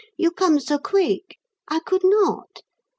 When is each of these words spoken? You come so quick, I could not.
You 0.17 0.31
come 0.31 0.59
so 0.59 0.79
quick, 0.79 1.37
I 1.69 1.79
could 1.79 2.01
not. 2.03 2.63